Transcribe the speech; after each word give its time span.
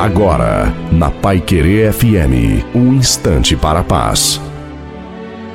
Agora, 0.00 0.74
na 0.90 1.10
Pai 1.10 1.42
Querer 1.42 1.92
FM, 1.92 2.64
um 2.74 2.94
instante 2.94 3.54
para 3.54 3.80
a 3.80 3.84
paz. 3.84 4.40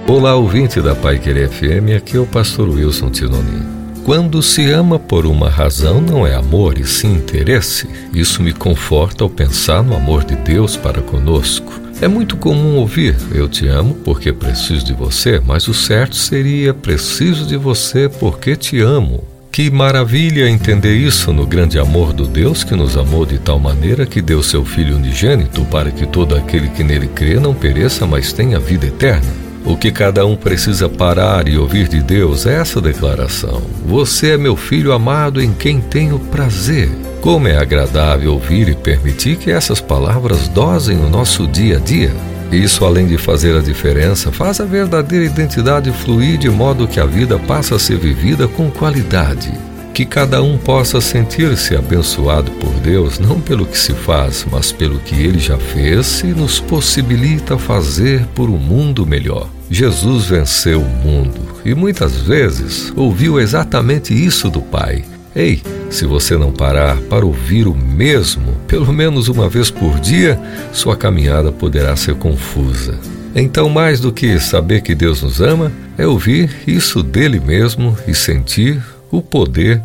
Olá, 0.07 0.35
ouvinte 0.35 0.79
da 0.79 0.93
Pai 0.93 1.17
Querer 1.17 1.49
FM, 1.49 1.97
aqui 1.97 2.15
é 2.15 2.19
o 2.19 2.27
pastor 2.27 2.69
Wilson 2.69 3.09
Tinonim. 3.09 3.65
Quando 4.03 4.43
se 4.43 4.69
ama 4.69 4.99
por 4.99 5.25
uma 5.25 5.49
razão, 5.49 5.99
não 5.99 6.27
é 6.27 6.35
amor 6.35 6.77
e 6.77 6.85
sim 6.85 7.15
interesse. 7.15 7.89
Isso 8.13 8.43
me 8.43 8.53
conforta 8.53 9.23
ao 9.23 9.31
pensar 9.31 9.81
no 9.81 9.95
amor 9.95 10.23
de 10.23 10.35
Deus 10.35 10.77
para 10.77 11.01
conosco. 11.01 11.73
É 11.99 12.07
muito 12.07 12.37
comum 12.37 12.75
ouvir: 12.75 13.17
Eu 13.33 13.49
te 13.49 13.67
amo 13.67 13.95
porque 13.95 14.31
preciso 14.31 14.85
de 14.85 14.93
você, 14.93 15.41
mas 15.43 15.67
o 15.67 15.73
certo 15.73 16.15
seria: 16.15 16.71
Preciso 16.71 17.47
de 17.47 17.57
você 17.57 18.07
porque 18.07 18.55
te 18.55 18.79
amo. 18.79 19.23
Que 19.55 19.71
maravilha 19.71 20.49
entender 20.49 20.97
isso 20.97 21.31
no 21.31 21.47
grande 21.47 21.79
amor 21.79 22.11
do 22.11 22.27
Deus 22.27 22.61
que 22.61 22.75
nos 22.75 22.97
amou 22.97 23.25
de 23.25 23.37
tal 23.37 23.57
maneira 23.57 24.05
que 24.05 24.21
deu 24.21 24.43
seu 24.43 24.65
Filho 24.65 24.97
unigênito 24.97 25.63
para 25.71 25.91
que 25.91 26.05
todo 26.05 26.35
aquele 26.35 26.67
que 26.67 26.83
nele 26.83 27.07
crê 27.07 27.39
não 27.39 27.53
pereça, 27.53 28.05
mas 28.05 28.33
tenha 28.33 28.59
vida 28.59 28.87
eterna. 28.87 29.31
O 29.63 29.77
que 29.77 29.93
cada 29.93 30.25
um 30.25 30.35
precisa 30.35 30.89
parar 30.89 31.47
e 31.47 31.57
ouvir 31.57 31.87
de 31.87 32.03
Deus 32.03 32.45
é 32.45 32.55
essa 32.55 32.81
declaração: 32.81 33.61
Você 33.85 34.31
é 34.31 34.37
meu 34.37 34.57
filho 34.57 34.91
amado 34.91 35.41
em 35.41 35.53
quem 35.53 35.79
tenho 35.79 36.19
prazer. 36.19 36.89
Como 37.21 37.47
é 37.47 37.55
agradável 37.55 38.33
ouvir 38.33 38.67
e 38.67 38.75
permitir 38.75 39.37
que 39.37 39.51
essas 39.51 39.79
palavras 39.79 40.49
dosem 40.49 40.97
o 40.97 41.07
nosso 41.07 41.47
dia 41.47 41.77
a 41.77 41.79
dia. 41.79 42.11
Isso, 42.55 42.85
além 42.85 43.05
de 43.05 43.17
fazer 43.17 43.53
a 43.53 43.61
diferença, 43.61 44.31
faz 44.31 44.61
a 44.61 44.65
verdadeira 44.65 45.25
identidade 45.25 45.91
fluir 45.91 46.37
de 46.37 46.49
modo 46.49 46.87
que 46.87 47.01
a 47.01 47.05
vida 47.05 47.37
passa 47.37 47.75
a 47.75 47.79
ser 47.79 47.97
vivida 47.97 48.47
com 48.47 48.71
qualidade. 48.71 49.51
Que 49.93 50.05
cada 50.05 50.41
um 50.41 50.57
possa 50.57 51.01
sentir-se 51.01 51.75
abençoado 51.75 52.51
por 52.51 52.71
Deus, 52.75 53.19
não 53.19 53.41
pelo 53.41 53.65
que 53.65 53.77
se 53.77 53.93
faz, 53.93 54.45
mas 54.49 54.71
pelo 54.71 54.99
que 54.99 55.15
ele 55.15 55.37
já 55.39 55.57
fez 55.57 56.21
e 56.21 56.27
nos 56.27 56.59
possibilita 56.59 57.57
fazer 57.57 58.25
por 58.27 58.49
um 58.49 58.57
mundo 58.57 59.05
melhor. 59.05 59.49
Jesus 59.69 60.25
venceu 60.25 60.81
o 60.81 61.05
mundo 61.05 61.41
e 61.65 61.73
muitas 61.73 62.21
vezes 62.21 62.93
ouviu 62.95 63.37
exatamente 63.37 64.13
isso 64.13 64.49
do 64.49 64.61
Pai. 64.61 65.03
Ei, 65.35 65.61
se 65.89 66.05
você 66.05 66.37
não 66.37 66.51
parar 66.51 66.95
para 67.09 67.25
ouvir 67.25 67.67
o 67.67 67.75
mesmo, 67.75 68.53
pelo 68.67 68.93
menos 68.93 69.27
uma 69.27 69.49
vez 69.49 69.69
por 69.69 69.99
dia, 69.99 70.39
sua 70.71 70.95
caminhada 70.95 71.51
poderá 71.51 71.93
ser 71.97 72.15
confusa. 72.15 72.97
Então, 73.35 73.67
mais 73.67 73.99
do 73.99 74.13
que 74.13 74.39
saber 74.39 74.81
que 74.81 74.95
Deus 74.95 75.21
nos 75.21 75.41
ama, 75.41 75.73
é 75.97 76.07
ouvir 76.07 76.49
isso 76.65 77.03
dele 77.03 77.41
mesmo 77.41 77.97
e 78.07 78.13
sentir 78.13 78.81
o 79.11 79.21
poder 79.21 79.81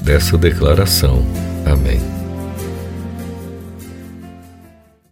dessa 0.00 0.38
declaração. 0.38 1.26
Amém. 1.66 2.21